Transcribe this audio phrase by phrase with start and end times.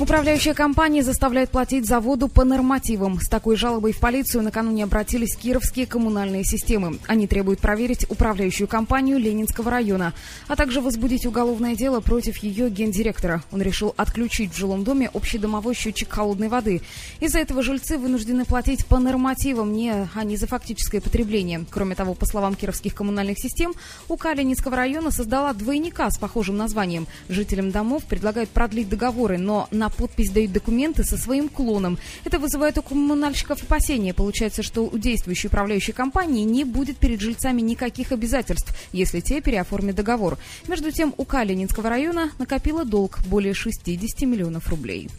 [0.00, 3.20] Управляющая компания заставляет платить за воду по нормативам.
[3.20, 6.98] С такой жалобой в полицию накануне обратились кировские коммунальные системы.
[7.06, 10.12] Они требуют проверить управляющую компанию Ленинского района,
[10.48, 13.44] а также возбудить уголовное дело против ее гендиректора.
[13.52, 16.82] Он решил отключить в жилом доме общедомовой счетчик холодной воды.
[17.20, 21.64] Из-за этого жильцы вынуждены платить по нормативам, не, а не за фактическое потребление.
[21.70, 23.74] Кроме того, по словам кировских коммунальных систем,
[24.08, 27.06] УК Ленинского района создала двойника с похожим названием.
[27.28, 31.98] Жителям домов предлагают продлить договоры, но на на подпись дают документы со своим клоном.
[32.24, 34.14] Это вызывает у коммунальщиков опасения.
[34.14, 39.96] Получается, что у действующей управляющей компании не будет перед жильцами никаких обязательств, если те переоформят
[39.96, 40.38] договор.
[40.68, 45.10] Между тем, УК Ленинского района накопила долг более 60 миллионов рублей.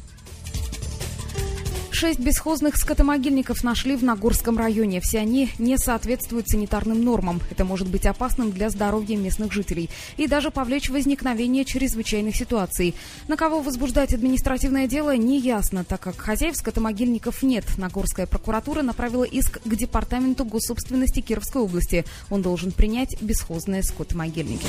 [1.97, 4.99] Шесть бесхозных скотомогильников нашли в Нагорском районе.
[4.99, 7.39] Все они не соответствуют санитарным нормам.
[7.49, 12.95] Это может быть опасным для здоровья местных жителей и даже повлечь возникновение чрезвычайных ситуаций.
[13.29, 17.63] На кого возбуждать административное дело, не ясно, так как хозяев скотомогильников нет.
[17.77, 22.03] Нагорская прокуратура направила иск к Департаменту госсобственности Кировской области.
[22.29, 24.67] Он должен принять бесхозные скотомогильники.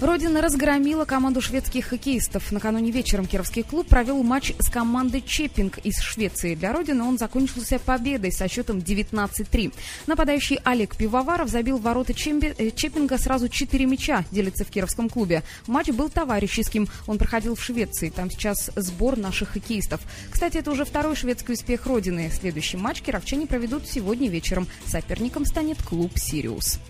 [0.00, 2.50] Родина разгромила команду шведских хоккеистов.
[2.50, 6.56] Накануне вечером Кировский клуб провел матч с командой Чеппинг из Швеции.
[6.56, 9.72] Для Родины он закончился победой со счетом 19-3.
[10.06, 12.12] Нападающий Олег Пивоваров забил в ворота.
[12.12, 15.42] Э, Чёпинга сразу 4 мяча, делится в Кировском клубе.
[15.68, 16.88] Матч был товарищеским.
[17.06, 18.10] Он проходил в Швеции.
[18.10, 20.00] Там сейчас сбор наших хоккеистов.
[20.30, 22.30] Кстати, это уже второй шведский успех Родины.
[22.32, 24.66] Следующий матч кировчане проведут сегодня вечером.
[24.86, 26.80] Соперником станет клуб «Сириус».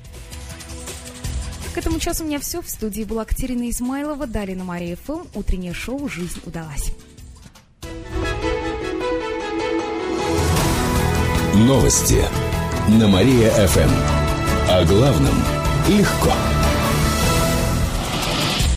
[1.75, 2.63] К этому часу у меня все.
[2.63, 4.29] В студии была Катерина Измайлова.
[4.29, 5.27] Далее Мария ФМ.
[5.35, 6.93] Утреннее шоу «Жизнь удалась».
[11.55, 12.23] Новости
[12.89, 13.91] на Мария-ФМ.
[14.71, 15.35] О главном
[15.89, 16.33] легко.